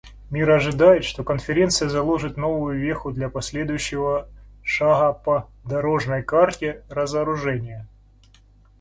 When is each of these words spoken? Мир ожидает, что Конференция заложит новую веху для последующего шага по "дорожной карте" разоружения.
Мир 0.31 0.49
ожидает, 0.49 1.03
что 1.05 1.23
Конференция 1.23 1.87
заложит 1.87 2.35
новую 2.35 2.79
веху 2.79 3.11
для 3.11 3.29
последующего 3.29 4.27
шага 4.63 5.13
по 5.13 5.47
"дорожной 5.63 6.23
карте" 6.23 6.81
разоружения. 6.89 7.87